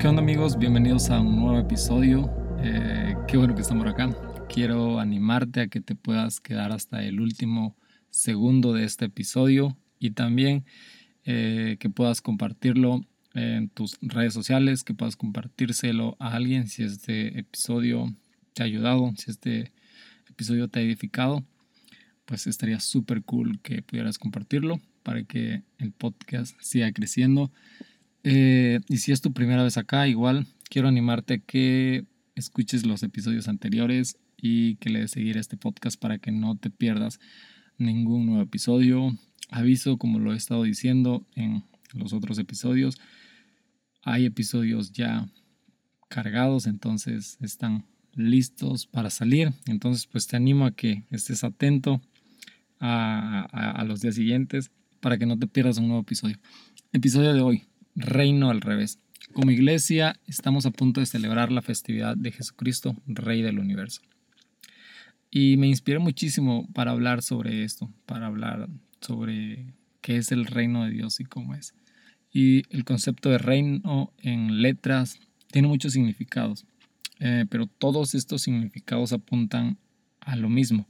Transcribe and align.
¿Qué 0.00 0.08
onda 0.08 0.22
amigos? 0.22 0.58
Bienvenidos 0.58 1.10
a 1.10 1.20
un 1.20 1.36
nuevo 1.36 1.58
episodio. 1.58 2.30
Eh, 2.62 3.14
qué 3.28 3.36
bueno 3.36 3.54
que 3.54 3.60
estamos 3.60 3.86
acá. 3.86 4.08
Quiero 4.48 4.98
animarte 4.98 5.60
a 5.60 5.66
que 5.68 5.82
te 5.82 5.94
puedas 5.94 6.40
quedar 6.40 6.72
hasta 6.72 7.04
el 7.04 7.20
último 7.20 7.76
segundo 8.08 8.72
de 8.72 8.84
este 8.84 9.04
episodio 9.04 9.76
y 9.98 10.12
también 10.12 10.64
eh, 11.26 11.76
que 11.78 11.90
puedas 11.90 12.22
compartirlo 12.22 13.02
en 13.34 13.68
tus 13.68 13.98
redes 14.00 14.32
sociales, 14.32 14.84
que 14.84 14.94
puedas 14.94 15.16
compartírselo 15.16 16.16
a 16.18 16.32
alguien 16.32 16.66
si 16.68 16.82
este 16.82 17.38
episodio 17.38 18.06
te 18.54 18.62
ha 18.62 18.64
ayudado, 18.64 19.12
si 19.18 19.30
este 19.30 19.70
episodio 20.30 20.68
te 20.68 20.78
ha 20.78 20.82
edificado, 20.82 21.44
pues 22.24 22.46
estaría 22.46 22.80
súper 22.80 23.22
cool 23.22 23.60
que 23.60 23.82
pudieras 23.82 24.18
compartirlo 24.18 24.80
para 25.02 25.24
que 25.24 25.62
el 25.76 25.92
podcast 25.92 26.58
siga 26.62 26.90
creciendo. 26.90 27.52
Eh, 28.22 28.80
y 28.88 28.98
si 28.98 29.12
es 29.12 29.20
tu 29.20 29.32
primera 29.32 29.62
vez 29.62 29.76
acá, 29.76 30.06
igual 30.08 30.46
quiero 30.68 30.88
animarte 30.88 31.34
a 31.34 31.38
que 31.38 32.04
escuches 32.34 32.86
los 32.86 33.02
episodios 33.02 33.48
anteriores 33.48 34.18
y 34.36 34.76
que 34.76 34.90
le 34.90 35.00
des 35.00 35.10
seguir 35.10 35.36
a 35.36 35.40
este 35.40 35.56
podcast 35.56 36.00
para 36.00 36.18
que 36.18 36.32
no 36.32 36.56
te 36.56 36.70
pierdas 36.70 37.20
ningún 37.78 38.26
nuevo 38.26 38.42
episodio. 38.42 39.16
Aviso, 39.50 39.98
como 39.98 40.18
lo 40.18 40.32
he 40.32 40.36
estado 40.36 40.62
diciendo 40.62 41.26
en 41.34 41.64
los 41.92 42.12
otros 42.12 42.38
episodios, 42.38 42.98
hay 44.02 44.26
episodios 44.26 44.92
ya 44.92 45.28
cargados, 46.08 46.66
entonces 46.66 47.36
están 47.40 47.86
listos 48.14 48.86
para 48.86 49.10
salir. 49.10 49.52
Entonces, 49.66 50.06
pues 50.06 50.26
te 50.26 50.36
animo 50.36 50.66
a 50.66 50.74
que 50.74 51.04
estés 51.10 51.44
atento 51.44 52.00
a, 52.78 53.42
a 53.42 53.84
los 53.84 54.00
días 54.00 54.14
siguientes 54.14 54.70
para 55.00 55.18
que 55.18 55.26
no 55.26 55.38
te 55.38 55.46
pierdas 55.46 55.78
un 55.78 55.88
nuevo 55.88 56.02
episodio. 56.02 56.38
Episodio 56.92 57.34
de 57.34 57.40
hoy, 57.40 57.62
reino 57.94 58.50
al 58.50 58.60
revés. 58.60 58.98
Como 59.32 59.50
iglesia 59.52 60.18
estamos 60.26 60.66
a 60.66 60.70
punto 60.70 61.00
de 61.00 61.06
celebrar 61.06 61.52
la 61.52 61.62
festividad 61.62 62.16
de 62.16 62.32
Jesucristo, 62.32 62.96
Rey 63.06 63.42
del 63.42 63.58
Universo. 63.58 64.02
Y 65.30 65.56
me 65.56 65.68
inspiré 65.68 66.00
muchísimo 66.00 66.68
para 66.72 66.90
hablar 66.90 67.22
sobre 67.22 67.62
esto, 67.62 67.92
para 68.06 68.26
hablar 68.26 68.68
sobre 69.00 69.72
qué 70.00 70.16
es 70.16 70.32
el 70.32 70.46
reino 70.46 70.84
de 70.84 70.90
Dios 70.90 71.20
y 71.20 71.24
cómo 71.24 71.54
es. 71.54 71.74
Y 72.32 72.62
el 72.74 72.84
concepto 72.84 73.30
de 73.30 73.38
reino 73.38 74.12
en 74.18 74.62
letras 74.62 75.20
tiene 75.52 75.68
muchos 75.68 75.92
significados, 75.92 76.66
eh, 77.20 77.46
pero 77.48 77.66
todos 77.66 78.14
estos 78.14 78.42
significados 78.42 79.12
apuntan 79.12 79.78
a 80.20 80.34
lo 80.34 80.48
mismo. 80.48 80.88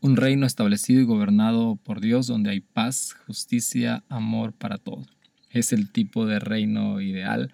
Un 0.00 0.16
reino 0.16 0.46
establecido 0.46 1.00
y 1.00 1.04
gobernado 1.04 1.76
por 1.76 2.00
Dios 2.00 2.28
donde 2.28 2.50
hay 2.50 2.60
paz, 2.60 3.16
justicia, 3.26 4.04
amor 4.08 4.52
para 4.52 4.78
todos 4.78 5.19
es 5.50 5.72
el 5.72 5.90
tipo 5.90 6.26
de 6.26 6.38
reino 6.38 7.00
ideal 7.00 7.52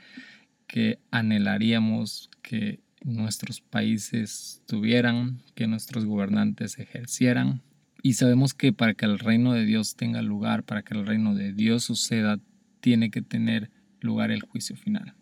que 0.67 0.99
anhelaríamos 1.11 2.31
que 2.43 2.81
nuestros 3.03 3.61
países 3.61 4.63
tuvieran, 4.67 5.41
que 5.55 5.67
nuestros 5.67 6.05
gobernantes 6.05 6.79
ejercieran. 6.79 7.63
Y 8.03 8.15
sabemos 8.15 8.55
que 8.55 8.73
para 8.73 8.95
que 8.95 9.07
el 9.07 9.19
reino 9.19 9.53
de 9.53 9.65
Dios 9.65 9.97
tenga 9.97 10.23
lugar, 10.23 10.65
para 10.65 10.83
que 10.83 10.95
el 10.95 11.07
reino 11.07 11.35
de 11.35 11.53
Dios 11.53 11.85
suceda, 11.85 12.39
tiene 12.81 13.11
que 13.11 13.23
tener 13.23 13.71
lugar 14.01 14.31
el 14.31 14.43
juicio 14.43 14.77
final. 14.77 15.15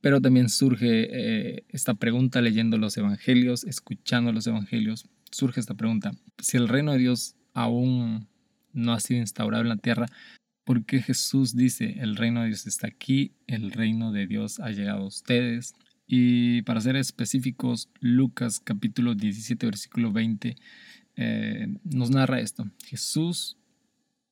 Pero 0.00 0.20
también 0.20 0.48
surge 0.48 1.08
eh, 1.10 1.64
esta 1.68 1.94
pregunta 1.94 2.40
leyendo 2.40 2.78
los 2.78 2.96
evangelios, 2.96 3.64
escuchando 3.64 4.32
los 4.32 4.46
evangelios, 4.46 5.06
surge 5.30 5.60
esta 5.60 5.74
pregunta, 5.74 6.12
si 6.38 6.56
el 6.56 6.68
reino 6.68 6.92
de 6.92 6.98
Dios 6.98 7.36
aún 7.52 8.28
no 8.72 8.92
ha 8.92 9.00
sido 9.00 9.20
instaurado 9.20 9.62
en 9.62 9.68
la 9.68 9.76
tierra, 9.76 10.06
porque 10.70 11.02
Jesús 11.02 11.56
dice, 11.56 11.96
el 11.98 12.14
reino 12.14 12.42
de 12.42 12.46
Dios 12.46 12.64
está 12.64 12.86
aquí, 12.86 13.32
el 13.48 13.72
reino 13.72 14.12
de 14.12 14.28
Dios 14.28 14.60
ha 14.60 14.70
llegado 14.70 15.00
a 15.00 15.06
ustedes. 15.06 15.74
Y 16.06 16.62
para 16.62 16.80
ser 16.80 16.94
específicos, 16.94 17.88
Lucas 17.98 18.60
capítulo 18.60 19.16
17, 19.16 19.66
versículo 19.66 20.12
20 20.12 20.54
eh, 21.16 21.66
nos 21.82 22.12
narra 22.12 22.38
esto. 22.38 22.70
Jesús 22.86 23.56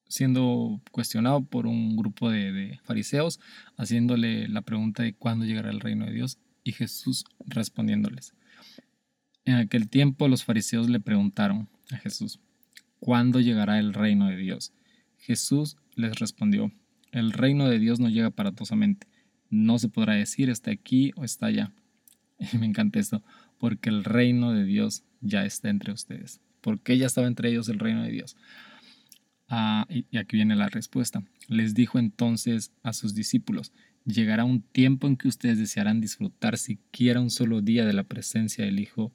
siendo 0.07 0.81
cuestionado 0.93 1.45
por 1.45 1.67
un 1.67 1.97
grupo 1.97 2.31
de, 2.31 2.53
de, 2.53 2.79
fariseos, 2.85 3.41
haciéndole 3.77 4.47
la 4.47 4.63
pregunta 4.63 5.03
de 5.03 5.15
cuándo 5.15 5.45
llegará 5.45 5.71
el 5.71 5.81
reino 5.81 6.07
de 6.07 6.13
Dios, 6.13 6.39
y 6.63 6.71
Jesús 6.71 7.25
respondiéndoles. 7.49 8.33
En 9.45 9.57
aquel 9.57 9.89
tiempo 9.89 10.29
los 10.29 10.45
fariseos 10.45 10.89
le 10.89 11.01
preguntaron 11.01 11.69
a 11.91 11.97
Jesús, 11.97 12.39
¿cuándo 13.01 13.41
llegará 13.41 13.81
el 13.81 13.93
reino 13.93 14.29
de 14.29 14.37
Dios? 14.37 14.73
Jesús 15.19 15.77
les 15.95 16.19
respondió, 16.19 16.73
el 17.13 17.33
reino 17.33 17.69
de 17.69 17.79
Dios 17.79 18.01
no 18.01 18.09
llega 18.09 18.29
aparatosamente, 18.29 19.07
no 19.51 19.79
se 19.79 19.89
podrá 19.89 20.15
decir 20.15 20.51
está 20.51 20.71
aquí 20.71 21.13
o 21.17 21.25
está 21.25 21.47
allá. 21.47 21.73
Y 22.53 22.59
me 22.59 22.67
encanta 22.67 23.01
esto, 23.01 23.23
porque 23.59 23.91
el 23.91 24.05
reino 24.05 24.53
de 24.53 24.65
Dios 24.65 25.03
ya 25.21 25.45
está 25.45 25.71
entre 25.71 25.93
ustedes, 25.93 26.41
porque 26.61 26.97
ya 26.97 27.07
estaba 27.07 27.27
entre 27.27 27.51
ellos 27.51 27.69
el 27.69 27.81
reino 27.81 28.03
de 28.03 28.11
Dios. 28.11 28.37
Ah, 29.49 29.87
y, 29.89 30.05
aquí 30.17 30.37
viene 30.37 30.55
la 30.55 30.69
respuesta. 30.69 31.25
Les 31.49 31.75
dijo 31.75 31.99
entonces 31.99 32.73
a 32.83 32.93
sus 32.93 33.15
discípulos, 33.15 33.73
llegará 34.05 34.45
un 34.45 34.63
tiempo 34.63 35.09
en 35.09 35.17
que 35.17 35.27
ustedes 35.27 35.59
desearán 35.59 36.01
disfrutar 36.01 36.59
siquiera 36.59 37.21
un 37.21 37.31
solo 37.31 37.61
día 37.61 37.85
de 37.85 37.93
la 37.93 38.05
presencia 38.05 38.65
del 38.65 38.79
Hijo 38.79 39.13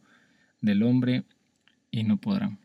del 0.59 0.83
Hombre 0.83 1.23
y 1.91 2.03
no 2.03 2.17
podrán. 2.17 2.59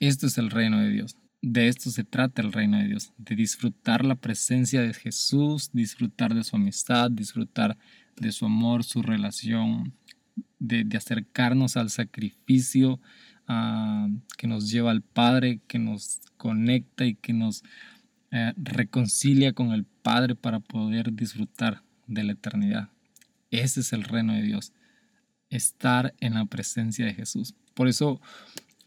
Esto 0.00 0.26
es 0.26 0.38
el 0.38 0.50
reino 0.50 0.80
de 0.80 0.90
Dios 0.90 1.18
de 1.46 1.68
esto 1.68 1.90
se 1.90 2.04
trata 2.04 2.40
el 2.40 2.52
reino 2.52 2.78
de 2.78 2.88
Dios, 2.88 3.12
de 3.18 3.36
disfrutar 3.36 4.04
la 4.04 4.14
presencia 4.14 4.80
de 4.80 4.94
Jesús, 4.94 5.70
disfrutar 5.72 6.34
de 6.34 6.42
su 6.42 6.56
amistad, 6.56 7.10
disfrutar 7.10 7.76
de 8.16 8.32
su 8.32 8.46
amor, 8.46 8.82
su 8.82 9.02
relación, 9.02 9.92
de, 10.58 10.88
acercarnos 10.96 11.76
al 11.76 11.90
sacrificio 11.90 12.98
ah, 13.46 14.08
que 14.38 14.46
nos 14.46 14.70
lleva 14.70 14.90
al 14.90 15.02
Padre, 15.02 15.60
que 15.66 15.78
nos 15.78 16.20
conecta 16.38 17.04
y 17.04 17.14
que 17.14 17.34
nos 17.34 17.62
eh, 18.30 18.54
reconcilia 18.56 19.52
con 19.52 19.72
el 19.72 19.84
Padre 19.84 20.34
para 20.34 20.60
poder 20.60 21.12
disfrutar 21.12 21.82
de 22.06 22.24
la 22.24 22.32
eternidad. 22.32 22.88
Ese 23.50 23.80
es 23.80 23.92
el 23.92 24.04
reino 24.04 24.32
de 24.32 24.42
Dios, 24.42 24.72
estar 25.50 26.14
en 26.20 26.34
la 26.34 26.46
presencia 26.46 27.04
de 27.04 27.12
Jesús. 27.12 27.54
Por 27.74 27.86
eso 27.86 28.20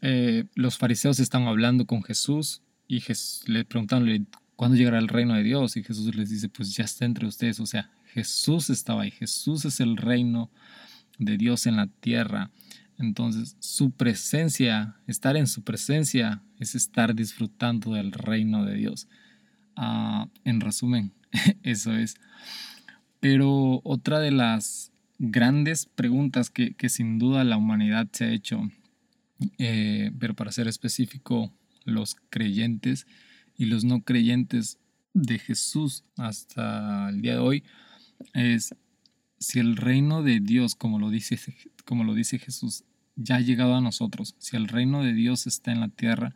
eh, 0.00 0.44
los 0.54 0.78
fariseos 0.78 1.18
están 1.20 1.46
hablando 1.46 1.86
con 1.86 2.02
Jesús 2.02 2.62
y 2.86 3.02
le 3.46 3.64
preguntan 3.64 4.26
cuándo 4.56 4.76
llegará 4.76 4.98
el 4.98 5.08
reino 5.08 5.34
de 5.34 5.42
Dios 5.42 5.76
y 5.76 5.82
Jesús 5.82 6.14
les 6.14 6.30
dice 6.30 6.48
pues 6.48 6.74
ya 6.74 6.84
está 6.84 7.04
entre 7.04 7.26
ustedes, 7.26 7.60
o 7.60 7.66
sea, 7.66 7.90
Jesús 8.12 8.70
estaba 8.70 9.02
ahí, 9.02 9.10
Jesús 9.10 9.64
es 9.64 9.80
el 9.80 9.96
reino 9.96 10.50
de 11.18 11.36
Dios 11.36 11.66
en 11.66 11.76
la 11.76 11.86
tierra. 11.86 12.50
Entonces, 12.98 13.56
su 13.60 13.92
presencia, 13.92 14.96
estar 15.06 15.36
en 15.36 15.46
su 15.46 15.62
presencia, 15.62 16.42
es 16.58 16.74
estar 16.74 17.14
disfrutando 17.14 17.92
del 17.92 18.10
reino 18.10 18.64
de 18.64 18.74
Dios. 18.74 19.06
Ah, 19.76 20.28
en 20.44 20.60
resumen, 20.60 21.12
eso 21.62 21.92
es. 21.92 22.16
Pero 23.20 23.80
otra 23.84 24.18
de 24.18 24.32
las 24.32 24.90
grandes 25.18 25.86
preguntas 25.86 26.50
que, 26.50 26.74
que, 26.74 26.88
sin 26.88 27.18
duda 27.18 27.44
la 27.44 27.56
humanidad 27.56 28.08
se 28.12 28.24
ha 28.24 28.32
hecho 28.32 28.68
eh, 29.58 30.10
pero 30.18 30.34
para 30.34 30.52
ser 30.52 30.68
específico, 30.68 31.52
los 31.84 32.16
creyentes 32.30 33.06
y 33.56 33.66
los 33.66 33.84
no 33.84 34.02
creyentes 34.02 34.78
de 35.14 35.38
Jesús 35.38 36.04
hasta 36.16 37.08
el 37.08 37.22
día 37.22 37.34
de 37.34 37.38
hoy 37.38 37.64
es 38.34 38.74
si 39.38 39.60
el 39.60 39.76
reino 39.76 40.22
de 40.22 40.40
Dios, 40.40 40.74
como 40.74 40.98
lo 40.98 41.10
dice, 41.10 41.38
como 41.84 42.04
lo 42.04 42.14
dice 42.14 42.38
Jesús, 42.38 42.84
ya 43.16 43.36
ha 43.36 43.40
llegado 43.40 43.74
a 43.74 43.80
nosotros, 43.80 44.34
si 44.38 44.56
el 44.56 44.68
reino 44.68 45.02
de 45.02 45.12
Dios 45.12 45.46
está 45.46 45.72
en 45.72 45.80
la 45.80 45.88
tierra, 45.88 46.34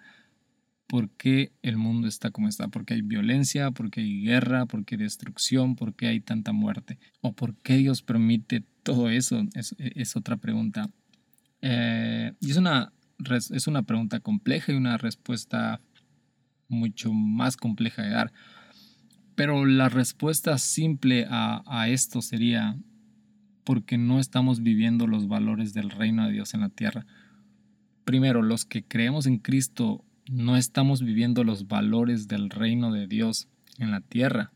¿por 0.86 1.10
qué 1.10 1.52
el 1.62 1.76
mundo 1.76 2.06
está 2.06 2.30
como 2.30 2.48
está? 2.48 2.68
¿Porque 2.68 2.94
hay 2.94 3.02
violencia? 3.02 3.70
¿Porque 3.70 4.00
hay 4.00 4.22
guerra? 4.22 4.66
¿Porque 4.66 4.96
hay 4.96 5.00
destrucción? 5.00 5.74
¿Por 5.74 5.94
qué 5.94 6.08
hay 6.08 6.20
tanta 6.20 6.52
muerte? 6.52 6.98
¿O 7.20 7.32
por 7.32 7.56
qué 7.56 7.76
Dios 7.78 8.02
permite 8.02 8.64
todo 8.82 9.08
eso? 9.08 9.42
Es, 9.54 9.74
es 9.78 10.16
otra 10.16 10.36
pregunta. 10.36 10.90
Eh, 11.62 12.32
y 12.40 12.50
es 12.50 12.56
una, 12.56 12.92
es 13.30 13.66
una 13.66 13.82
pregunta 13.82 14.20
compleja 14.20 14.72
y 14.72 14.76
una 14.76 14.98
respuesta 14.98 15.80
mucho 16.68 17.12
más 17.12 17.56
compleja 17.56 18.02
de 18.02 18.10
dar. 18.10 18.32
Pero 19.34 19.64
la 19.64 19.88
respuesta 19.88 20.58
simple 20.58 21.26
a, 21.28 21.86
esto 21.88 22.20
sería 22.20 22.76
porque 23.64 23.96
no 23.96 24.18
estamos 24.18 24.62
viviendo 24.62 25.06
los 25.06 25.28
valores 25.28 25.72
del 25.72 25.90
reino 25.90 26.26
de 26.26 26.32
Dios 26.32 26.54
en 26.54 26.60
la 26.60 26.68
tierra. 26.68 27.06
Primero, 28.04 28.42
los 28.42 28.64
que 28.64 28.84
creemos 28.84 29.26
en 29.26 29.38
Cristo 29.38 30.04
no 30.30 30.56
estamos 30.56 31.02
viviendo 31.02 31.44
los 31.44 31.68
valores 31.68 32.28
del 32.28 32.50
reino 32.50 32.92
de 32.92 33.06
Dios 33.06 33.48
en 33.78 33.90
la 33.90 34.00
tierra 34.00 34.52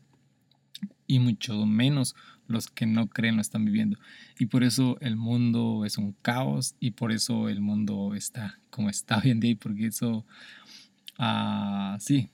y 1.07 1.19
mucho 1.19 1.65
menos 1.65 2.15
los 2.47 2.67
que 2.67 2.85
no 2.85 3.07
creen 3.07 3.35
lo 3.35 3.41
están 3.41 3.65
viviendo. 3.65 3.99
Y 4.39 4.47
por 4.47 4.63
eso 4.63 4.97
el 5.01 5.15
mundo 5.15 5.85
es 5.85 5.97
un 5.97 6.13
caos 6.13 6.75
y 6.79 6.91
por 6.91 7.11
eso 7.11 7.49
el 7.49 7.61
mundo 7.61 8.13
está 8.15 8.59
como 8.69 8.89
está 8.89 9.19
hoy 9.23 9.31
en 9.31 9.39
día 9.39 9.51
y 9.51 9.55
porque 9.55 9.87
eso, 9.87 10.25
ah, 11.17 11.97
sí, 11.99 12.29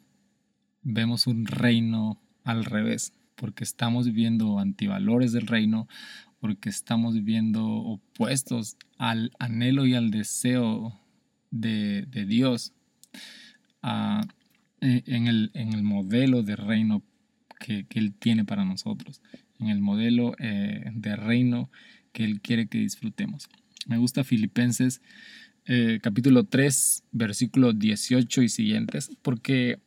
vemos 0.81 1.27
un 1.27 1.45
reino 1.45 2.21
al 2.43 2.65
revés. 2.65 3.13
porque 3.35 3.63
estamos 3.63 4.05
viviendo 4.05 4.59
antivalores 4.59 5.33
del 5.33 5.47
reino, 5.47 5.87
porque 6.39 6.69
estamos 6.69 7.15
viviendo 7.15 7.65
opuestos 7.65 8.77
al 8.97 9.31
anhelo 9.39 9.85
y 9.85 9.95
al 9.95 10.11
deseo 10.11 10.99
de, 11.49 12.05
Dios 12.27 12.73
e, 13.81 15.03
en, 15.07 15.27
el, 15.27 15.51
en, 15.53 15.73
el, 15.73 15.83
modelo 15.83 16.43
de 16.43 16.55
reino 16.55 17.01
que, 17.63 17.87
Él 17.95 18.13
tiene 18.13 18.45
para 18.45 18.65
nosotros, 18.65 19.21
en 19.59 19.69
el 19.69 19.79
modelo 19.79 20.35
eh, 20.37 20.91
de 20.93 21.15
reino 21.15 21.71
que 22.11 22.25
Él 22.25 22.41
quiere 22.41 22.67
que 22.67 22.77
disfrutemos. 22.77 23.49
Me 23.87 23.97
gusta 23.97 24.23
Filipenses 24.23 25.01
eh, 25.65 25.99
capítulo 26.01 26.43
3, 26.43 27.05
versículo 27.13 27.71
18 27.71 28.41
y 28.41 28.49
siguientes, 28.49 29.11
porque 29.21 29.79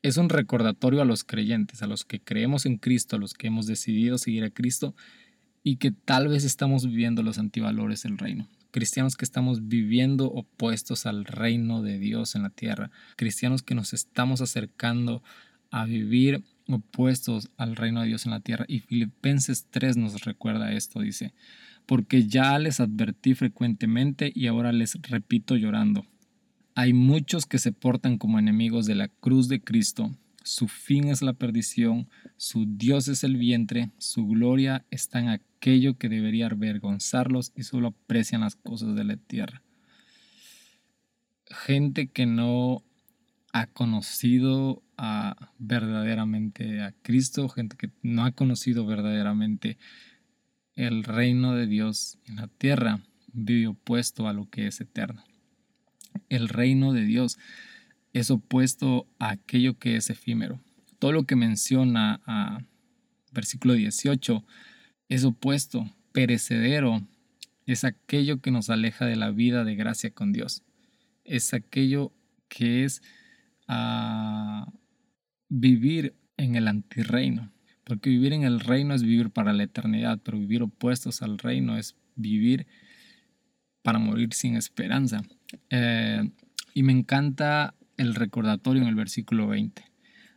es 0.00 0.16
un 0.16 0.30
recordatorio 0.30 1.02
a 1.02 1.04
los 1.04 1.22
creyentes, 1.22 1.82
a 1.82 1.86
los 1.86 2.04
que 2.04 2.18
creemos 2.18 2.64
en 2.64 2.78
Cristo, 2.78 3.16
a 3.16 3.18
los 3.18 3.34
que 3.34 3.48
hemos 3.48 3.66
decidido 3.66 4.16
seguir 4.16 4.44
a 4.44 4.50
Cristo 4.50 4.94
y 5.62 5.76
que 5.76 5.92
tal 5.92 6.28
vez 6.28 6.44
estamos 6.44 6.86
viviendo 6.86 7.22
los 7.22 7.38
antivalores 7.38 8.04
del 8.04 8.16
reino. 8.16 8.48
Cristianos 8.70 9.16
que 9.16 9.26
estamos 9.26 9.68
viviendo 9.68 10.26
opuestos 10.28 11.04
al 11.04 11.26
reino 11.26 11.82
de 11.82 11.98
Dios 11.98 12.34
en 12.34 12.42
la 12.42 12.50
tierra. 12.50 12.90
Cristianos 13.16 13.62
que 13.62 13.74
nos 13.74 13.92
estamos 13.92 14.40
acercando 14.40 15.22
a 15.70 15.84
vivir 15.84 16.42
opuestos 16.72 17.50
al 17.56 17.76
reino 17.76 18.00
de 18.00 18.08
Dios 18.08 18.24
en 18.26 18.32
la 18.32 18.40
tierra. 18.40 18.64
Y 18.68 18.80
Filipenses 18.80 19.66
3 19.70 19.96
nos 19.96 20.24
recuerda 20.24 20.72
esto, 20.72 21.00
dice, 21.00 21.34
porque 21.86 22.26
ya 22.26 22.58
les 22.58 22.80
advertí 22.80 23.34
frecuentemente 23.34 24.32
y 24.34 24.46
ahora 24.46 24.72
les 24.72 24.94
repito 25.02 25.56
llorando. 25.56 26.06
Hay 26.74 26.92
muchos 26.92 27.46
que 27.46 27.58
se 27.58 27.72
portan 27.72 28.18
como 28.18 28.38
enemigos 28.38 28.86
de 28.86 28.94
la 28.94 29.08
cruz 29.08 29.48
de 29.48 29.60
Cristo. 29.60 30.10
Su 30.42 30.68
fin 30.68 31.08
es 31.08 31.22
la 31.22 31.34
perdición, 31.34 32.08
su 32.36 32.66
Dios 32.66 33.08
es 33.08 33.22
el 33.24 33.36
vientre, 33.36 33.90
su 33.98 34.26
gloria 34.26 34.84
está 34.90 35.20
en 35.20 35.28
aquello 35.28 35.98
que 35.98 36.08
debería 36.08 36.46
avergonzarlos 36.46 37.52
y 37.54 37.62
solo 37.62 37.88
aprecian 37.88 38.40
las 38.40 38.56
cosas 38.56 38.96
de 38.96 39.04
la 39.04 39.16
tierra. 39.16 39.62
Gente 41.46 42.08
que 42.08 42.26
no 42.26 42.82
ha 43.52 43.66
conocido 43.66 44.82
a, 44.96 45.52
verdaderamente 45.58 46.80
a 46.80 46.92
Cristo, 47.02 47.48
gente 47.48 47.76
que 47.76 47.90
no 48.02 48.24
ha 48.24 48.32
conocido 48.32 48.86
verdaderamente 48.86 49.78
el 50.74 51.04
reino 51.04 51.54
de 51.54 51.66
Dios 51.66 52.18
en 52.26 52.36
la 52.36 52.48
tierra, 52.48 53.00
vive 53.32 53.68
opuesto 53.68 54.26
a 54.26 54.32
lo 54.32 54.48
que 54.48 54.66
es 54.66 54.80
eterno. 54.80 55.22
El 56.30 56.48
reino 56.48 56.92
de 56.92 57.04
Dios 57.04 57.38
es 58.14 58.30
opuesto 58.30 59.06
a 59.18 59.30
aquello 59.30 59.78
que 59.78 59.96
es 59.96 60.08
efímero. 60.08 60.60
Todo 60.98 61.12
lo 61.12 61.24
que 61.24 61.36
menciona 61.36 62.20
a 62.26 62.62
versículo 63.32 63.74
18 63.74 64.44
es 65.08 65.24
opuesto, 65.24 65.90
perecedero, 66.12 67.06
es 67.66 67.84
aquello 67.84 68.40
que 68.40 68.50
nos 68.50 68.70
aleja 68.70 69.04
de 69.04 69.16
la 69.16 69.30
vida 69.30 69.64
de 69.64 69.74
gracia 69.74 70.10
con 70.10 70.32
Dios. 70.32 70.62
Es 71.24 71.54
aquello 71.54 72.12
que 72.48 72.84
es 72.84 73.02
a 73.68 74.70
vivir 75.48 76.14
en 76.36 76.56
el 76.56 76.68
antirreino. 76.68 77.52
Porque 77.84 78.10
vivir 78.10 78.32
en 78.32 78.44
el 78.44 78.60
reino 78.60 78.94
es 78.94 79.02
vivir 79.02 79.30
para 79.30 79.52
la 79.52 79.64
eternidad, 79.64 80.20
pero 80.22 80.38
vivir 80.38 80.62
opuestos 80.62 81.22
al 81.22 81.38
reino 81.38 81.76
es 81.76 81.96
vivir 82.14 82.66
para 83.82 83.98
morir 83.98 84.32
sin 84.32 84.56
esperanza. 84.56 85.22
Eh, 85.70 86.30
y 86.74 86.82
me 86.82 86.92
encanta 86.92 87.74
el 87.96 88.14
recordatorio 88.14 88.82
en 88.82 88.88
el 88.88 88.94
versículo 88.94 89.48
20. 89.48 89.84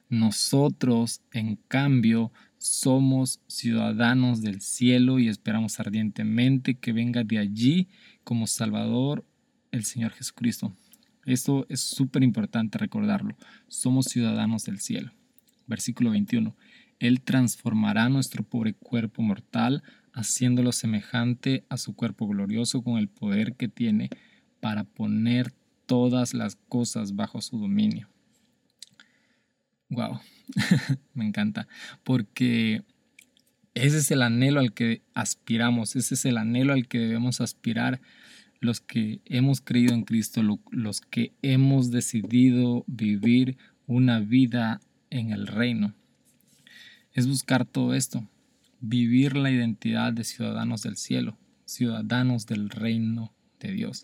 Nosotros, 0.09 1.21
en 1.31 1.55
cambio, 1.67 2.31
somos 2.57 3.41
ciudadanos 3.47 4.41
del 4.41 4.61
cielo 4.61 5.19
y 5.19 5.27
esperamos 5.27 5.79
ardientemente 5.79 6.75
que 6.75 6.93
venga 6.93 7.23
de 7.23 7.37
allí 7.37 7.87
como 8.23 8.47
Salvador 8.47 9.25
el 9.71 9.85
Señor 9.85 10.11
Jesucristo. 10.11 10.75
Esto 11.25 11.65
es 11.69 11.81
súper 11.81 12.23
importante 12.23 12.77
recordarlo. 12.77 13.35
Somos 13.67 14.05
ciudadanos 14.05 14.63
del 14.65 14.79
cielo. 14.79 15.11
Versículo 15.67 16.11
21. 16.11 16.55
Él 16.99 17.21
transformará 17.21 18.09
nuestro 18.09 18.43
pobre 18.43 18.73
cuerpo 18.73 19.21
mortal, 19.21 19.83
haciéndolo 20.13 20.71
semejante 20.71 21.65
a 21.67 21.77
su 21.77 21.95
cuerpo 21.95 22.27
glorioso 22.27 22.83
con 22.83 22.97
el 22.97 23.09
poder 23.09 23.55
que 23.55 23.67
tiene 23.67 24.09
para 24.59 24.83
poner 24.83 25.51
todas 25.85 26.33
las 26.33 26.55
cosas 26.55 27.15
bajo 27.15 27.41
su 27.41 27.57
dominio. 27.59 28.07
Wow, 29.89 30.19
me 31.13 31.25
encanta, 31.25 31.67
porque 32.03 32.83
ese 33.73 33.97
es 33.97 34.09
el 34.09 34.21
anhelo 34.21 34.59
al 34.59 34.73
que 34.73 35.01
aspiramos, 35.13 35.95
ese 35.95 36.15
es 36.15 36.25
el 36.25 36.37
anhelo 36.37 36.73
al 36.73 36.87
que 36.87 36.97
debemos 36.97 37.41
aspirar 37.41 38.01
los 38.59 38.81
que 38.81 39.21
hemos 39.25 39.61
creído 39.61 39.93
en 39.93 40.03
Cristo, 40.03 40.41
los 40.71 41.01
que 41.01 41.33
hemos 41.41 41.91
decidido 41.91 42.83
vivir 42.87 43.57
una 43.87 44.19
vida 44.19 44.81
en 45.09 45.31
el 45.31 45.47
reino. 45.47 45.93
Es 47.13 47.27
buscar 47.27 47.65
todo 47.65 47.93
esto, 47.93 48.27
vivir 48.81 49.35
la 49.37 49.51
identidad 49.51 50.13
de 50.13 50.23
ciudadanos 50.23 50.81
del 50.83 50.97
cielo, 50.97 51.37
ciudadanos 51.65 52.45
del 52.45 52.69
reino 52.69 53.33
de 53.59 53.71
Dios. 53.71 54.03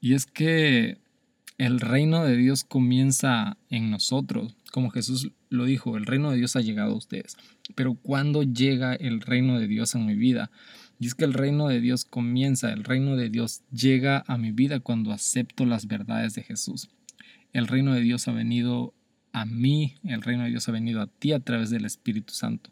Y 0.00 0.14
es 0.14 0.26
que 0.26 0.98
el 1.58 1.80
reino 1.80 2.24
de 2.24 2.36
Dios 2.36 2.64
comienza 2.64 3.56
en 3.70 3.90
nosotros, 3.90 4.56
como 4.72 4.90
Jesús 4.90 5.30
lo 5.50 5.64
dijo, 5.64 5.96
el 5.96 6.04
reino 6.04 6.30
de 6.30 6.38
Dios 6.38 6.56
ha 6.56 6.60
llegado 6.60 6.92
a 6.92 6.96
ustedes. 6.96 7.36
Pero 7.74 7.94
¿cuándo 7.94 8.42
llega 8.42 8.94
el 8.94 9.20
reino 9.20 9.58
de 9.58 9.68
Dios 9.68 9.94
en 9.94 10.06
mi 10.06 10.14
vida? 10.14 10.50
Y 10.98 11.06
es 11.06 11.14
que 11.14 11.24
el 11.24 11.32
reino 11.32 11.68
de 11.68 11.80
Dios 11.80 12.04
comienza, 12.04 12.72
el 12.72 12.84
reino 12.84 13.16
de 13.16 13.30
Dios 13.30 13.62
llega 13.72 14.24
a 14.26 14.38
mi 14.38 14.52
vida 14.52 14.80
cuando 14.80 15.12
acepto 15.12 15.66
las 15.66 15.86
verdades 15.86 16.34
de 16.34 16.42
Jesús. 16.42 16.88
El 17.52 17.66
reino 17.66 17.94
de 17.94 18.00
Dios 18.00 18.28
ha 18.28 18.32
venido 18.32 18.94
a 19.32 19.44
mí, 19.44 19.96
el 20.04 20.22
reino 20.22 20.44
de 20.44 20.50
Dios 20.50 20.68
ha 20.68 20.72
venido 20.72 21.00
a 21.00 21.06
ti 21.06 21.32
a 21.32 21.40
través 21.40 21.70
del 21.70 21.84
Espíritu 21.84 22.34
Santo 22.34 22.70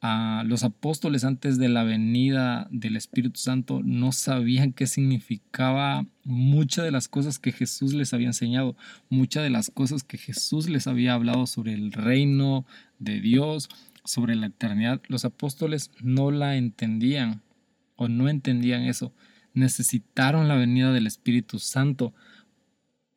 a 0.00 0.44
los 0.46 0.64
apóstoles 0.64 1.24
antes 1.24 1.58
de 1.58 1.68
la 1.68 1.84
venida 1.84 2.68
del 2.70 2.96
Espíritu 2.96 3.38
Santo 3.38 3.82
no 3.84 4.12
sabían 4.12 4.72
qué 4.72 4.86
significaba 4.86 6.06
muchas 6.24 6.86
de 6.86 6.90
las 6.90 7.08
cosas 7.08 7.38
que 7.38 7.52
Jesús 7.52 7.92
les 7.92 8.14
había 8.14 8.28
enseñado, 8.28 8.76
muchas 9.10 9.42
de 9.42 9.50
las 9.50 9.70
cosas 9.70 10.02
que 10.02 10.16
Jesús 10.16 10.70
les 10.70 10.86
había 10.86 11.14
hablado 11.14 11.46
sobre 11.46 11.74
el 11.74 11.92
reino 11.92 12.64
de 12.98 13.20
Dios, 13.20 13.68
sobre 14.04 14.36
la 14.36 14.46
eternidad. 14.46 15.00
Los 15.08 15.24
apóstoles 15.24 15.90
no 16.00 16.30
la 16.30 16.56
entendían 16.56 17.42
o 17.96 18.08
no 18.08 18.28
entendían 18.28 18.82
eso. 18.82 19.12
Necesitaron 19.54 20.48
la 20.48 20.56
venida 20.56 20.92
del 20.92 21.06
Espíritu 21.06 21.58
Santo 21.58 22.14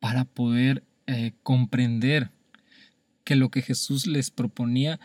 para 0.00 0.24
poder 0.24 0.84
eh, 1.06 1.32
comprender 1.42 2.30
que 3.24 3.36
lo 3.36 3.50
que 3.50 3.62
Jesús 3.62 4.06
les 4.06 4.30
proponía 4.30 5.00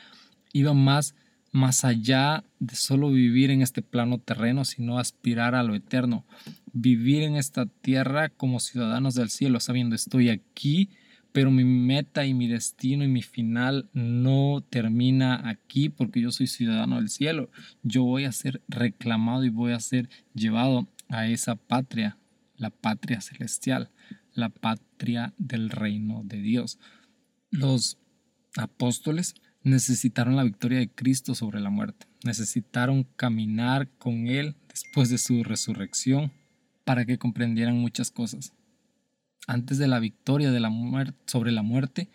iba 0.52 0.74
más 0.74 1.16
más 1.52 1.84
allá 1.84 2.44
de 2.60 2.76
solo 2.76 3.10
vivir 3.10 3.52
en 3.52 3.62
este 3.62 3.82
plano 3.82 4.20
terreno, 4.20 4.66
sino 4.66 5.00
aspirar 5.00 5.56
a 5.56 5.64
lo 5.64 5.76
eterno, 5.76 6.26
vivir 6.74 7.24
en 7.24 7.36
esta 7.36 7.66
tierra 7.66 8.30
como 8.30 8.60
ciudadanos 8.60 9.16
del 9.16 9.30
cielo, 9.30 9.60
sabiendo 9.60 9.96
estoy 9.96 10.30
aquí, 10.30 10.90
pero 11.32 11.52
mi 11.52 11.64
meta 11.64 12.26
y 12.26 12.34
mi 12.34 12.48
destino 12.48 13.04
y 13.04 13.08
mi 13.08 13.22
final 13.22 13.90
no 13.94 14.64
termina 14.70 15.48
aquí 15.48 15.90
porque 15.90 16.22
yo 16.22 16.32
soy 16.32 16.48
ciudadano 16.48 16.98
del 16.98 17.10
cielo. 17.10 17.50
Yo 17.84 18.04
voy 18.04 18.26
a 18.26 18.32
ser 18.32 18.62
reclamado 18.68 19.44
y 19.44 19.50
voy 19.50 19.74
a 19.74 19.80
ser 19.80 20.10
llevado 20.34 20.88
a 21.08 21.28
esa 21.28 21.56
patria, 21.56 22.18
la 22.56 22.70
patria 22.72 23.22
celestial, 23.22 23.92
la 24.34 24.50
patria 24.50 25.34
del 25.38 25.70
reino 25.70 26.24
de 26.24 26.42
Dios. 26.42 26.80
Los 27.52 27.98
apóstoles 28.58 29.36
necesitaron 29.64 30.36
la 30.36 30.44
victoria 30.44 30.80
de 30.80 30.90
Cristo 30.90 31.36
sobre 31.36 31.60
la 31.60 31.70
muerte. 31.70 32.08
Necesitaron 32.24 33.04
caminar 33.16 33.90
con 33.98 34.28
Él 34.28 34.56
después 34.68 35.10
de 35.10 35.18
su 35.18 35.44
resurrección 35.44 36.32
para 36.86 37.06
que 37.06 37.18
comprendieran 37.18 37.78
muchas 37.78 38.12
cosas. 38.12 38.54
Antes 39.50 39.80
de 39.80 39.88
la 39.88 40.00
victoria 40.00 40.52
sobre 41.26 41.52
la 41.52 41.64
muerte, 41.64 42.08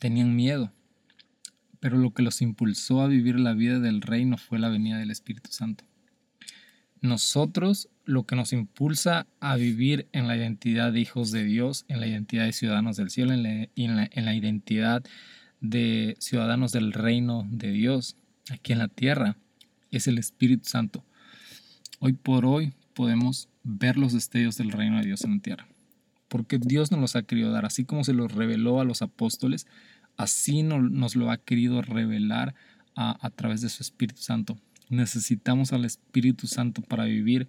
tenían 0.00 0.34
miedo. 0.34 0.72
Pero 1.78 1.96
lo 1.96 2.12
que 2.12 2.24
los 2.24 2.42
impulsó 2.42 3.02
a 3.02 3.06
vivir 3.06 3.38
la 3.38 3.52
vida 3.52 3.78
del 3.78 4.00
reino 4.00 4.36
fue 4.36 4.58
la 4.58 4.68
venida 4.68 4.98
del 4.98 5.12
Espíritu 5.12 5.52
Santo. 5.52 5.84
Nosotros 7.00 7.88
lo 8.04 8.26
que 8.26 8.34
nos 8.34 8.52
impulsa 8.52 9.28
a 9.38 9.54
vivir 9.54 10.08
en 10.10 10.26
la 10.26 10.36
identidad 10.36 10.92
de 10.92 10.98
hijos 10.98 11.30
de 11.30 11.44
Dios, 11.44 11.84
en 11.86 12.00
la 12.00 12.08
identidad 12.08 12.46
de 12.46 12.52
ciudadanos 12.52 12.96
del 12.96 13.10
cielo, 13.10 13.32
en 13.32 13.44
la, 13.44 13.68
en 14.10 14.24
la 14.24 14.34
identidad 14.34 15.04
de 15.60 16.16
ciudadanos 16.18 16.72
del 16.72 16.92
reino 16.92 17.46
de 17.48 17.70
Dios 17.70 18.16
aquí 18.50 18.72
en 18.72 18.80
la 18.80 18.88
tierra 18.88 19.36
es 19.92 20.08
el 20.08 20.18
Espíritu 20.18 20.68
Santo. 20.68 21.04
Hoy 22.00 22.14
por 22.14 22.44
hoy 22.44 22.72
podemos 22.92 23.48
ver 23.62 23.98
los 23.98 24.12
destellos 24.12 24.56
del 24.56 24.72
reino 24.72 24.98
de 24.98 25.06
Dios 25.06 25.22
en 25.22 25.34
la 25.34 25.38
tierra. 25.38 25.68
Porque 26.28 26.58
Dios 26.58 26.90
nos 26.90 27.00
los 27.00 27.16
ha 27.16 27.22
querido 27.22 27.50
dar, 27.50 27.64
así 27.64 27.84
como 27.84 28.04
se 28.04 28.12
los 28.12 28.32
reveló 28.32 28.80
a 28.80 28.84
los 28.84 29.02
apóstoles, 29.02 29.66
así 30.16 30.62
nos 30.62 31.16
lo 31.16 31.30
ha 31.30 31.36
querido 31.36 31.82
revelar 31.82 32.54
a, 32.94 33.16
a 33.24 33.30
través 33.30 33.60
de 33.60 33.68
su 33.68 33.82
Espíritu 33.82 34.22
Santo. 34.22 34.58
Necesitamos 34.88 35.72
al 35.72 35.84
Espíritu 35.84 36.46
Santo 36.46 36.82
para 36.82 37.04
vivir 37.04 37.48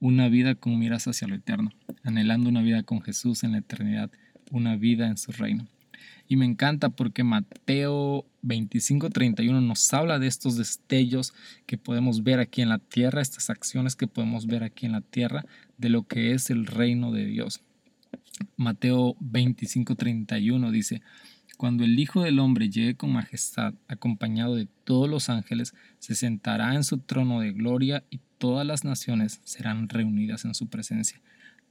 una 0.00 0.28
vida 0.28 0.54
con 0.54 0.78
miras 0.78 1.06
hacia 1.06 1.28
lo 1.28 1.34
eterno, 1.34 1.70
anhelando 2.02 2.48
una 2.48 2.62
vida 2.62 2.82
con 2.82 3.02
Jesús 3.02 3.44
en 3.44 3.52
la 3.52 3.58
eternidad, 3.58 4.10
una 4.50 4.76
vida 4.76 5.06
en 5.06 5.18
su 5.18 5.32
reino. 5.32 5.68
Y 6.26 6.36
me 6.36 6.46
encanta 6.46 6.90
porque 6.90 7.24
Mateo 7.24 8.24
25:31 8.42 9.60
nos 9.60 9.92
habla 9.92 10.18
de 10.18 10.28
estos 10.28 10.56
destellos 10.56 11.34
que 11.66 11.76
podemos 11.76 12.22
ver 12.22 12.38
aquí 12.38 12.62
en 12.62 12.68
la 12.68 12.78
tierra, 12.78 13.20
estas 13.20 13.50
acciones 13.50 13.96
que 13.96 14.06
podemos 14.06 14.46
ver 14.46 14.62
aquí 14.62 14.86
en 14.86 14.92
la 14.92 15.00
tierra, 15.00 15.44
de 15.76 15.88
lo 15.88 16.04
que 16.04 16.32
es 16.32 16.50
el 16.50 16.66
reino 16.66 17.10
de 17.10 17.26
Dios. 17.26 17.62
Mateo 18.56 19.16
25:31 19.20 20.70
dice, 20.70 21.02
cuando 21.60 21.84
el 21.84 21.98
Hijo 21.98 22.22
del 22.22 22.38
Hombre 22.38 22.70
llegue 22.70 22.94
con 22.94 23.12
majestad, 23.12 23.74
acompañado 23.86 24.54
de 24.54 24.66
todos 24.84 25.10
los 25.10 25.28
ángeles, 25.28 25.74
se 25.98 26.14
sentará 26.14 26.74
en 26.74 26.84
su 26.84 26.96
trono 26.96 27.40
de 27.40 27.52
gloria 27.52 28.02
y 28.08 28.20
todas 28.38 28.66
las 28.66 28.82
naciones 28.82 29.42
serán 29.44 29.90
reunidas 29.90 30.46
en 30.46 30.54
su 30.54 30.68
presencia. 30.68 31.20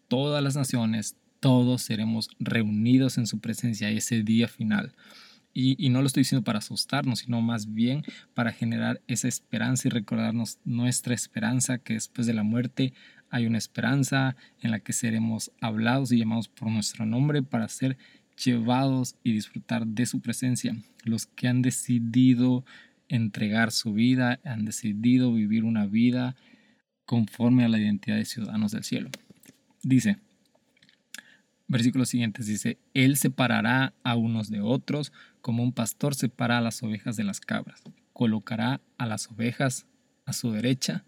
Todas 0.07 0.43
las 0.43 0.55
naciones, 0.55 1.15
todos 1.39 1.81
seremos 1.81 2.29
reunidos 2.39 3.17
en 3.17 3.25
su 3.25 3.39
presencia 3.39 3.89
ese 3.89 4.21
día 4.21 4.47
final. 4.47 4.93
Y, 5.51 5.89
no 5.89 6.01
lo 6.01 6.07
estoy 6.07 6.21
diciendo 6.21 6.43
para 6.43 6.59
asustarnos, 6.59 7.19
sino 7.19 7.41
más 7.41 7.73
bien 7.73 8.03
para 8.35 8.51
generar 8.51 9.01
esa 9.07 9.27
esperanza 9.27 9.88
y 9.88 9.91
recordarnos 9.91 10.59
nuestra 10.63 11.15
esperanza, 11.15 11.79
que 11.79 11.95
después 11.95 12.27
de 12.27 12.35
la 12.35 12.43
muerte 12.43 12.93
hay 13.29 13.45
una 13.45 13.57
esperanza 13.57 14.36
en 14.62 14.71
la 14.71 14.79
que 14.79 14.93
seremos 14.93 15.51
hablados 15.62 16.12
y 16.12 16.17
llamados 16.17 16.48
por 16.48 16.69
nuestro 16.69 17.05
nombre 17.05 17.43
para 17.43 17.67
ser 17.67 17.98
llevados 18.43 19.15
y 19.24 19.33
disfrutar 19.33 19.86
de 19.86 20.05
su 20.05 20.21
presencia. 20.21 20.75
Los 21.03 21.25
que 21.25 21.48
han 21.48 21.62
decidido 21.62 22.65
entregar 23.07 23.71
su 23.71 23.93
vida, 23.93 24.39
han 24.43 24.65
decidido 24.65 25.33
vivir 25.33 25.63
una 25.63 25.86
vida 25.86 26.36
conforme 27.05 27.65
a 27.65 27.69
la 27.69 27.79
identidad 27.79 28.17
de 28.17 28.25
ciudadanos 28.25 28.71
del 28.71 28.83
cielo. 28.83 29.09
Dice, 29.81 30.17
versículos 31.67 32.09
siguientes 32.09 32.45
dice, 32.45 32.77
Él 32.93 33.17
separará 33.17 33.93
a 34.03 34.15
unos 34.15 34.50
de 34.50 34.62
otros 34.62 35.12
como 35.41 35.63
un 35.63 35.74
pastor 35.74 36.15
separa 36.15 36.57
a 36.59 36.62
las 36.62 36.83
ovejas 36.83 37.15
de 37.15 37.24
las 37.24 37.39
cabras. 37.39 37.81
Colocará 38.13 38.81
a 38.98 39.05
las 39.05 39.31
ovejas 39.31 39.88
a 40.25 40.33
su 40.33 40.51
derecha 40.51 41.03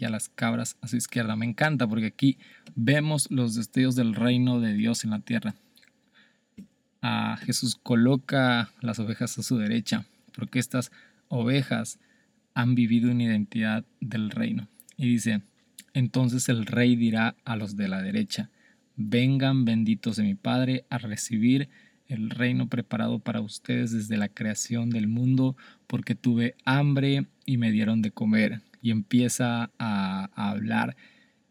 y 0.00 0.04
a 0.06 0.10
las 0.10 0.28
cabras 0.28 0.76
a 0.80 0.88
su 0.88 0.96
izquierda. 0.96 1.36
Me 1.36 1.46
encanta 1.46 1.86
porque 1.86 2.06
aquí 2.06 2.38
vemos 2.74 3.30
los 3.30 3.54
destellos 3.54 3.94
del 3.94 4.14
reino 4.14 4.60
de 4.60 4.72
Dios 4.72 5.04
en 5.04 5.10
la 5.10 5.20
tierra. 5.20 5.54
A 7.02 7.36
Jesús 7.36 7.76
coloca 7.76 8.70
las 8.80 8.98
ovejas 8.98 9.38
a 9.38 9.42
su 9.42 9.58
derecha 9.58 10.06
porque 10.34 10.58
estas 10.58 10.90
ovejas 11.28 11.98
han 12.54 12.74
vivido 12.74 13.10
una 13.10 13.24
identidad 13.24 13.84
del 14.00 14.30
reino. 14.30 14.68
Y 14.96 15.08
dice, 15.08 15.42
entonces 15.92 16.48
el 16.48 16.66
rey 16.66 16.96
dirá 16.96 17.36
a 17.44 17.56
los 17.56 17.76
de 17.76 17.88
la 17.88 18.02
derecha, 18.02 18.50
vengan 18.96 19.64
benditos 19.64 20.16
de 20.16 20.24
mi 20.24 20.34
Padre 20.34 20.84
a 20.90 20.98
recibir 20.98 21.68
el 22.10 22.30
reino 22.30 22.68
preparado 22.68 23.18
para 23.18 23.40
ustedes 23.40 23.92
desde 23.92 24.16
la 24.16 24.28
creación 24.28 24.90
del 24.90 25.08
mundo, 25.08 25.56
porque 25.86 26.14
tuve 26.14 26.54
hambre 26.64 27.26
y 27.46 27.56
me 27.56 27.70
dieron 27.70 28.02
de 28.02 28.10
comer. 28.10 28.60
Y 28.82 28.90
empieza 28.90 29.70
a, 29.78 30.30
hablar 30.34 30.96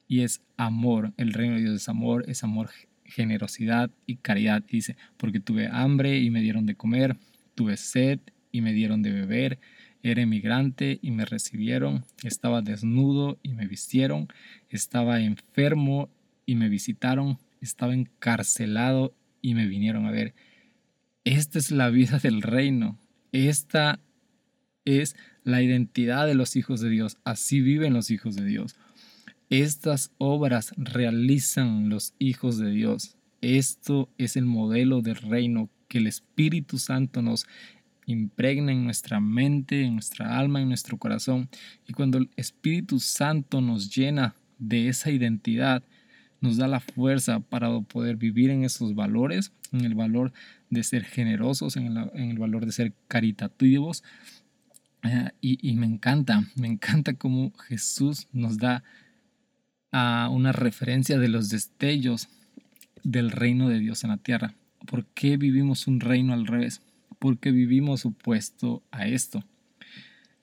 y 0.07 0.21
es 0.21 0.41
amor, 0.57 1.13
el 1.17 1.33
reino 1.33 1.55
de 1.55 1.61
Dios 1.61 1.75
es 1.75 1.89
amor, 1.89 2.25
es 2.27 2.43
amor, 2.43 2.69
generosidad 3.05 3.91
y 4.05 4.17
caridad. 4.17 4.63
dice, 4.63 4.97
porque 5.17 5.39
tuve 5.39 5.67
hambre 5.67 6.19
y 6.19 6.29
me 6.29 6.41
dieron 6.41 6.65
de 6.65 6.75
comer, 6.75 7.17
tuve 7.55 7.77
sed 7.77 8.19
y 8.51 8.61
me 8.61 8.73
dieron 8.73 9.01
de 9.01 9.11
beber 9.11 9.59
era 10.03 10.21
emigrante 10.21 10.99
y 11.01 11.11
me 11.11 11.25
recibieron, 11.25 12.05
estaba 12.23 12.61
desnudo 12.61 13.37
y 13.43 13.53
me 13.53 13.67
vistieron, 13.67 14.27
estaba 14.69 15.19
enfermo 15.19 16.09
y 16.45 16.55
me 16.55 16.69
visitaron, 16.69 17.37
estaba 17.61 17.93
encarcelado 17.93 19.13
y 19.41 19.55
me 19.55 19.67
vinieron 19.67 20.05
a 20.05 20.11
ver. 20.11 20.33
Esta 21.23 21.59
es 21.59 21.71
la 21.71 21.89
vida 21.89 22.19
del 22.19 22.41
reino. 22.41 22.97
Esta 23.31 23.99
es 24.85 25.15
la 25.43 25.61
identidad 25.61 26.25
de 26.27 26.35
los 26.35 26.55
hijos 26.55 26.81
de 26.81 26.89
Dios. 26.89 27.17
Así 27.23 27.61
viven 27.61 27.93
los 27.93 28.09
hijos 28.11 28.35
de 28.35 28.45
Dios. 28.45 28.75
Estas 29.49 30.11
obras 30.17 30.73
realizan 30.77 31.89
los 31.89 32.13
hijos 32.19 32.57
de 32.57 32.71
Dios. 32.71 33.15
Esto 33.41 34.09
es 34.17 34.35
el 34.35 34.45
modelo 34.45 35.01
del 35.01 35.15
reino 35.15 35.69
que 35.87 35.97
el 35.97 36.07
Espíritu 36.07 36.77
Santo 36.77 37.21
nos 37.21 37.47
impregna 38.05 38.71
en 38.71 38.85
nuestra 38.85 39.19
mente, 39.19 39.83
en 39.83 39.93
nuestra 39.93 40.37
alma, 40.37 40.61
en 40.61 40.67
nuestro 40.67 40.97
corazón. 40.97 41.49
Y 41.87 41.93
cuando 41.93 42.17
el 42.17 42.29
Espíritu 42.35 42.99
Santo 42.99 43.61
nos 43.61 43.93
llena 43.93 44.35
de 44.57 44.87
esa 44.87 45.11
identidad, 45.11 45.83
nos 46.41 46.57
da 46.57 46.67
la 46.67 46.79
fuerza 46.79 47.39
para 47.39 47.79
poder 47.81 48.15
vivir 48.15 48.49
en 48.49 48.63
esos 48.63 48.95
valores, 48.95 49.51
en 49.71 49.85
el 49.85 49.95
valor 49.95 50.31
de 50.69 50.83
ser 50.83 51.03
generosos, 51.03 51.77
en 51.77 51.97
el, 51.97 52.37
valor 52.37 52.65
de 52.65 52.71
ser 52.71 52.93
caritativos. 53.07 54.03
Eh, 55.03 55.29
y, 55.41 55.73
me 55.75 55.85
encanta, 55.85 56.43
me 56.55 56.67
encanta 56.67 57.13
cómo 57.13 57.51
Jesús 57.67 58.27
nos 58.33 58.57
da 58.57 58.83
una 59.91 60.51
referencia 60.51 61.17
de 61.17 61.29
los 61.29 61.49
destellos 61.49 62.27
del 63.03 63.31
reino 63.31 63.69
de 63.69 63.79
Dios 63.79 64.03
en 64.03 64.11
la 64.11 64.17
tierra. 64.17 64.53
¿Por 64.85 65.05
qué 65.07 65.37
vivimos 65.37 65.87
un 65.87 65.99
reino 65.99 66.33
al 66.33 66.45
revés? 66.45 66.81
porque 67.19 67.51
vivimos 67.51 68.05
opuesto 68.05 68.81
a 68.91 69.05
esto. 69.07 69.43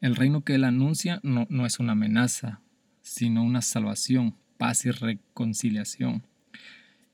El 0.01 0.15
reino 0.15 0.45
que 0.45 0.55
Él 0.55 0.65
anuncia 0.65 1.21
no, 1.23 1.47
no 1.49 1.67
es 1.67 1.81
una 1.81 1.93
amenaza, 1.93 2.61
sino 3.01 3.43
una 3.43 3.63
salvación, 3.63 4.37
paz 4.59 4.85
y 4.85 4.91
reconciliación. 4.91 6.23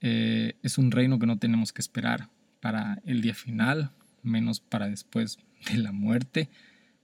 Eh, 0.00 0.56
es 0.62 0.78
un 0.78 0.90
reino 0.90 1.18
que 1.18 1.26
no 1.26 1.38
tenemos 1.38 1.72
que 1.72 1.80
esperar 1.80 2.28
para 2.62 3.02
el 3.04 3.20
día 3.20 3.34
final, 3.34 3.90
menos 4.22 4.60
para 4.60 4.88
después 4.88 5.36
de 5.70 5.76
la 5.76 5.92
muerte, 5.92 6.48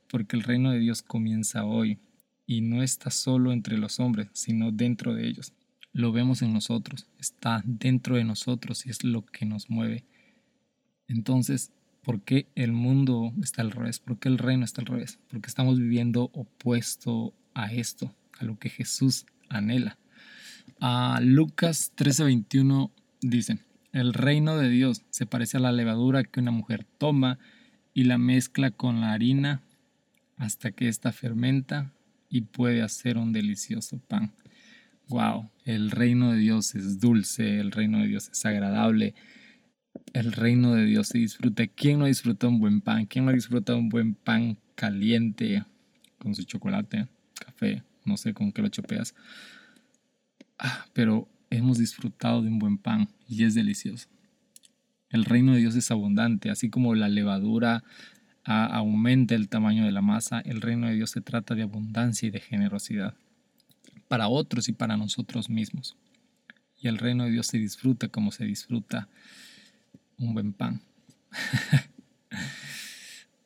porque 0.09 0.37
el 0.37 0.43
reino 0.43 0.71
de 0.71 0.79
Dios 0.79 1.03
comienza 1.03 1.67
hoy 1.67 1.99
y 2.47 2.63
no 2.63 2.83
está 2.83 3.11
solo 3.11 3.53
entre 3.53 3.77
los 3.77 4.01
hombres, 4.01 4.29
sino 4.33 4.73
dentro 4.73 5.13
de 5.15 5.29
ellos. 5.29 5.53
Lo 5.93 6.13
vemos 6.13 6.41
en 6.41 6.55
nosotros, 6.55 7.07
está 7.19 7.63
dentro 7.67 8.17
de 8.17 8.25
nosotros 8.25 8.87
y 8.87 8.91
es 8.91 9.05
lo 9.05 9.27
que 9.27 9.45
nos 9.45 9.69
mueve. 9.69 10.07
Entonces, 11.09 11.73
¿Por 12.09 12.23
qué 12.23 12.47
el 12.55 12.73
mundo 12.73 13.35
está 13.43 13.61
al 13.61 13.71
revés? 13.71 13.99
¿Por 13.99 14.19
qué 14.19 14.31
el 14.31 14.39
reino 14.39 14.65
está 14.65 14.81
al 14.81 14.87
revés? 14.87 15.19
Porque 15.29 15.47
estamos 15.47 15.79
viviendo 15.79 16.31
opuesto 16.33 17.35
a 17.53 17.71
esto, 17.71 18.15
a 18.39 18.47
lo 18.47 18.59
que 18.59 18.71
Jesús 18.71 19.27
anhela. 19.51 19.99
A 20.81 21.21
Lucas 21.23 21.93
13:21 21.97 22.91
dice, 23.21 23.59
el 23.93 24.15
reino 24.15 24.57
de 24.57 24.69
Dios 24.69 25.03
se 25.11 25.27
parece 25.27 25.57
a 25.57 25.61
la 25.61 25.73
levadura 25.73 26.25
que 26.25 26.41
una 26.41 26.51
mujer 26.51 26.85
toma 26.99 27.39
y 27.95 28.05
la 28.05 28.19
mezcla 28.19 28.71
con 28.71 29.01
la 29.01 29.13
harina 29.13 29.63
hasta 30.37 30.73
que 30.73 30.89
ésta 30.89 31.13
fermenta 31.13 31.93
y 32.29 32.43
puede 32.43 32.83
hacer 32.83 33.19
un 33.19 33.33
delicioso 33.33 33.99
pan. 33.99 34.33
Wow, 35.09 35.51
el 35.65 35.91
reino 35.91 36.33
de 36.33 36.39
Dios 36.39 36.75
es 36.75 37.01
dulce, 37.01 37.61
el 37.61 37.73
reino 37.73 37.99
de 38.01 38.09
Dios 38.09 38.29
es 38.29 38.45
agradable, 38.45 39.15
el 40.13 40.33
reino 40.33 40.75
de 40.75 40.85
Dios 40.85 41.09
se 41.09 41.19
disfruta. 41.19 41.67
¿Quién 41.67 41.99
no 41.99 42.05
disfruta 42.05 42.47
un 42.47 42.61
buen 42.61 42.83
pan? 42.83 43.07
¿Quién 43.07 43.25
no 43.25 43.33
disfruta 43.33 43.75
un 43.75 43.89
buen 43.89 44.15
pan 44.15 44.59
caliente 44.75 45.65
con 46.19 46.35
su 46.35 46.45
chocolate, 46.45 47.09
café? 47.39 47.83
No 48.05 48.17
sé 48.17 48.35
con 48.35 48.53
qué 48.53 48.63
lo 48.63 48.69
chopeas. 48.69 49.15
Ah, 50.59 50.87
pero 50.93 51.29
hemos 51.51 51.79
disfrutado 51.79 52.43
de 52.43 52.49
un 52.49 52.59
buen 52.59 52.79
pan 52.79 53.09
y 53.29 53.45
es 53.45 53.55
delicioso. 53.55 54.09
El 55.11 55.25
reino 55.25 55.55
de 55.55 55.61
Dios 55.61 55.75
es 55.75 55.91
abundante, 55.91 56.51
así 56.51 56.69
como 56.69 56.95
la 56.95 57.09
levadura 57.09 57.83
aumenta 58.45 59.35
el 59.35 59.49
tamaño 59.49 59.85
de 59.85 59.93
la 59.93 60.01
masa, 60.01 60.41
el 60.41 60.63
reino 60.63 60.87
de 60.87 60.95
Dios 60.95 61.11
se 61.11 61.21
trata 61.21 61.55
de 61.55 61.63
abundancia 61.63 62.29
y 62.29 62.31
de 62.31 62.41
generosidad 62.41 63.15
para 64.09 64.29
otros 64.29 64.69
y 64.69 64.73
para 64.73 64.97
nosotros 64.97 65.51
mismos. 65.51 65.97
Y 66.81 66.89
el 66.89 66.97
reino 66.97 67.25
de 67.25 67.31
Dios 67.31 67.47
se 67.47 67.59
disfruta 67.59 68.09
como 68.09 68.33
se 68.33 68.45
disfruta 68.45 69.09
un 70.19 70.35
buen 70.35 70.53
pan. 70.53 70.81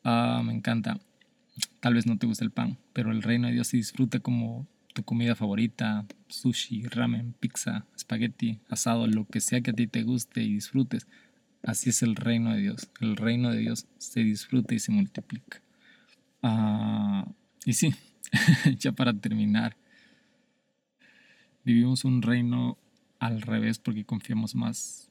Ah, 0.04 0.42
me 0.44 0.52
encanta. 0.52 0.98
Tal 1.78 1.94
vez 1.94 2.06
no 2.06 2.18
te 2.18 2.26
guste 2.26 2.44
el 2.44 2.50
pan, 2.50 2.76
pero 2.92 3.12
el 3.12 3.22
reino 3.22 3.46
de 3.46 3.54
Dios 3.54 3.68
se 3.68 3.76
disfruta 3.76 4.18
como 4.18 4.66
tu 4.94 5.04
comida 5.04 5.36
favorita, 5.36 6.04
sushi, 6.32 6.82
ramen, 6.88 7.34
pizza, 7.38 7.86
espagueti, 7.94 8.60
asado, 8.68 9.06
lo 9.06 9.26
que 9.26 9.40
sea 9.40 9.60
que 9.60 9.70
a 9.70 9.74
ti 9.74 9.86
te 9.86 10.02
guste 10.02 10.42
y 10.42 10.54
disfrutes. 10.54 11.06
Así 11.62 11.90
es 11.90 12.02
el 12.02 12.16
reino 12.16 12.54
de 12.54 12.60
Dios. 12.60 12.90
El 13.00 13.16
reino 13.16 13.50
de 13.50 13.58
Dios 13.58 13.86
se 13.98 14.20
disfruta 14.20 14.74
y 14.74 14.78
se 14.78 14.90
multiplica. 14.90 15.62
Ah, 16.42 17.30
y 17.64 17.74
sí, 17.74 17.94
ya 18.78 18.92
para 18.92 19.12
terminar, 19.12 19.76
vivimos 21.64 22.04
un 22.04 22.22
reino 22.22 22.78
al 23.20 23.40
revés 23.40 23.78
porque 23.78 24.04
confiamos 24.04 24.54
más 24.54 25.08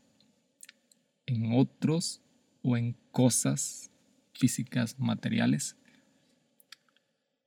en 1.26 1.54
otros 1.54 2.22
o 2.62 2.76
en 2.76 2.98
cosas 3.12 3.90
físicas, 4.34 5.00
materiales, 5.00 5.78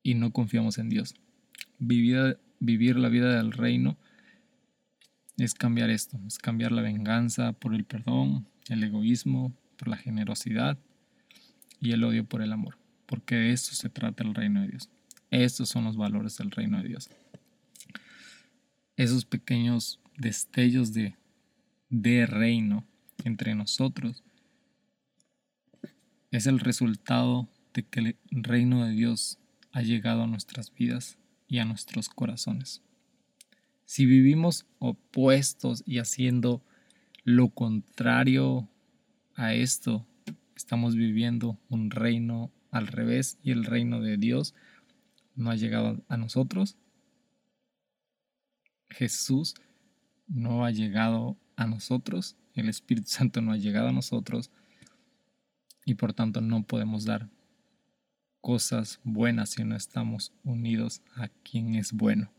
y 0.03 0.15
no 0.15 0.33
confiamos 0.33 0.79
en 0.79 0.89
Dios. 0.89 1.15
Vivir, 1.79 2.39
vivir 2.61 2.97
la 2.97 3.09
vida 3.09 3.37
del 3.37 3.53
reino 3.53 3.97
es 5.37 5.55
cambiar 5.55 5.91
esto, 5.91 6.19
es 6.27 6.39
cambiar 6.39 6.73
la 6.73 6.83
venganza 6.83 7.53
por 7.53 7.75
el 7.75 7.85
perdón, 7.85 8.47
el 8.69 8.83
egoísmo 8.85 9.53
por 9.77 9.89
la 9.89 9.97
generosidad 9.97 10.79
y 11.81 11.93
el 11.93 12.05
odio 12.05 12.25
por 12.25 12.43
el 12.43 12.53
amor, 12.53 12.79
porque 13.07 13.35
de 13.35 13.53
eso 13.53 13.75
se 13.75 13.89
trata 13.89 14.23
el 14.23 14.35
reino 14.35 14.63
de 14.63 14.69
Dios. 14.69 14.91
Estos 15.31 15.69
son 15.69 15.85
los 15.85 15.97
valores 15.97 16.37
del 16.37 16.51
reino 16.51 16.81
de 16.81 16.89
Dios. 16.89 17.11
Esos 18.97 19.25
pequeños 19.25 20.01
destellos 20.17 20.93
de, 20.93 21.17
de 21.91 22.27
reino 22.27 22.85
entre 23.25 23.55
nosotros 23.55 24.23
es 26.31 26.47
el 26.47 26.61
resultado 26.61 27.49
de 27.75 27.83
que 27.83 28.01
el 28.01 28.17
reino 28.31 28.85
de 28.85 28.93
Dios 28.93 29.39
ha 29.73 29.83
llegado 29.83 30.23
a 30.23 30.27
nuestras 30.29 30.73
vidas 30.73 31.19
y 31.47 31.59
a 31.59 31.65
nuestros 31.65 32.09
corazones. 32.09 32.83
Si 33.85 34.07
vivimos 34.07 34.67
opuestos 34.79 35.83
y 35.87 35.99
haciendo 35.99 36.63
lo 37.23 37.51
contrario 37.51 38.69
a 39.35 39.55
esto, 39.55 40.07
estamos 40.57 40.95
viviendo 40.97 41.59
un 41.69 41.91
reino 41.91 42.51
al 42.71 42.87
revés 42.87 43.39
y 43.43 43.51
el 43.51 43.65
reino 43.65 44.01
de 44.01 44.17
Dios 44.17 44.55
no 45.35 45.51
ha 45.51 45.57
llegado 45.57 46.03
a 46.09 46.17
nosotros. 46.17 46.77
Jesús 48.89 49.55
no 50.27 50.65
ha 50.65 50.71
llegado 50.71 51.37
a 51.57 51.67
nosotros, 51.67 52.37
el 52.55 52.69
Espíritu 52.69 53.09
Santo 53.09 53.41
no 53.43 53.53
ha 53.53 53.57
llegado 53.57 53.89
a 53.89 53.93
nosotros 53.93 54.51
y 55.85 55.95
por 55.95 56.15
tanto 56.15 56.41
no 56.41 56.65
podemos 56.65 57.05
dar 57.05 57.29
cosas 58.45 59.01
buenas 59.05 59.49
si 59.49 59.65
no 59.65 59.75
estamos 59.75 60.31
unidos 60.45 61.01
a 61.17 61.29
quien 61.29 61.77
es 61.77 61.95
bueno. 61.95 62.31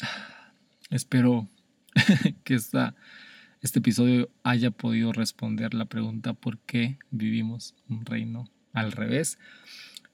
Espero 0.88 1.46
que 2.42 2.54
esta, 2.54 2.96
este 3.60 3.80
episodio 3.80 4.30
haya 4.42 4.70
podido 4.70 5.12
responder 5.12 5.74
la 5.74 5.84
pregunta 5.84 6.32
por 6.32 6.56
qué 6.56 6.98
vivimos 7.10 7.74
un 7.90 8.06
reino 8.06 8.48
al 8.72 8.92
revés 8.92 9.38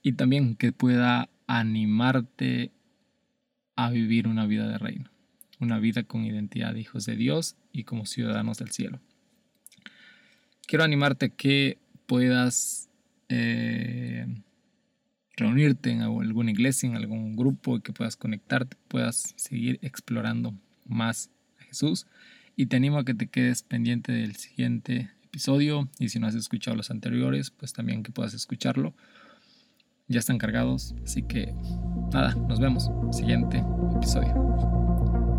y 0.02 0.14
también 0.14 0.56
que 0.56 0.72
pueda 0.72 1.28
animarte 1.46 2.72
a 3.76 3.90
vivir 3.90 4.26
una 4.26 4.44
vida 4.44 4.66
de 4.66 4.78
reino, 4.78 5.08
una 5.60 5.78
vida 5.78 6.02
con 6.02 6.24
identidad 6.24 6.74
de 6.74 6.80
hijos 6.80 7.06
de 7.06 7.14
Dios 7.14 7.54
y 7.70 7.84
como 7.84 8.06
ciudadanos 8.06 8.58
del 8.58 8.72
cielo. 8.72 8.98
Quiero 10.66 10.82
animarte 10.82 11.26
a 11.26 11.28
que 11.28 11.78
puedas 12.06 12.86
eh, 13.28 14.26
reunirte 15.36 15.90
en 15.90 16.02
alguna 16.02 16.50
iglesia, 16.50 16.88
en 16.88 16.96
algún 16.96 17.36
grupo, 17.36 17.80
que 17.80 17.92
puedas 17.92 18.16
conectarte, 18.16 18.76
puedas 18.88 19.34
seguir 19.36 19.78
explorando 19.82 20.54
más 20.84 21.30
a 21.60 21.64
Jesús. 21.64 22.06
Y 22.56 22.66
te 22.66 22.76
animo 22.76 22.98
a 22.98 23.04
que 23.04 23.14
te 23.14 23.26
quedes 23.26 23.62
pendiente 23.62 24.12
del 24.12 24.36
siguiente 24.36 25.10
episodio. 25.24 25.88
Y 25.98 26.08
si 26.08 26.18
no 26.18 26.26
has 26.26 26.34
escuchado 26.34 26.76
los 26.76 26.90
anteriores, 26.90 27.50
pues 27.50 27.72
también 27.72 28.02
que 28.02 28.12
puedas 28.12 28.32
escucharlo. 28.32 28.94
Ya 30.08 30.20
están 30.20 30.38
cargados. 30.38 30.94
Así 31.04 31.22
que 31.22 31.52
nada, 32.12 32.34
nos 32.34 32.60
vemos. 32.60 32.90
Siguiente 33.12 33.62
episodio. 33.94 35.35